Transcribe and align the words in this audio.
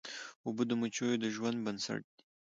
اوبه 0.45 0.63
د 0.67 0.71
مچیو 0.79 1.11
د 1.23 1.25
ژوند 1.35 1.57
بنسټ 1.65 2.01
دي. 2.15 2.21